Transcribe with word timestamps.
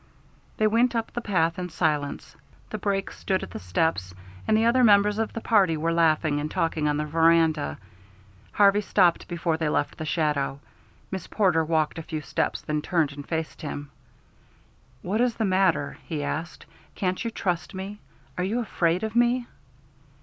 They 0.57 0.65
went 0.65 0.95
up 0.95 1.11
the 1.11 1.21
path 1.21 1.59
in 1.59 1.69
silence. 1.69 2.35
The 2.71 2.79
brake 2.79 3.11
stood 3.11 3.43
at 3.43 3.51
the 3.51 3.59
steps, 3.59 4.15
and 4.47 4.57
the 4.57 4.65
other 4.65 4.83
members 4.83 5.19
of 5.19 5.31
the 5.33 5.41
party 5.41 5.77
were 5.77 5.93
laughing 5.93 6.39
and 6.39 6.49
talking 6.49 6.87
on 6.87 6.97
the 6.97 7.05
veranda. 7.05 7.77
Harvey 8.53 8.81
stopped 8.81 9.27
before 9.27 9.57
they 9.57 9.69
left 9.69 9.99
the 9.99 10.05
shadow. 10.05 10.59
Miss 11.11 11.27
Porter 11.27 11.63
walked 11.63 11.99
a 11.99 12.01
few 12.01 12.21
steps, 12.21 12.63
then 12.63 12.81
turned 12.81 13.11
and 13.11 13.29
faced 13.29 13.61
him. 13.61 13.91
"What 15.03 15.21
is 15.21 15.35
the 15.35 15.45
matter?" 15.45 15.99
he 16.07 16.23
asked. 16.23 16.65
"Can't 16.95 17.23
you 17.23 17.29
trust 17.29 17.75
me? 17.75 17.99
Are 18.39 18.43
you 18.43 18.59
afraid 18.59 19.03
of 19.03 19.15
me?" 19.15 19.45